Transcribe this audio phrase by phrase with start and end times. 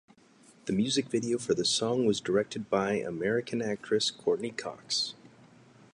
[0.65, 5.13] The music video for the song was directed by American actress Courteney Cox.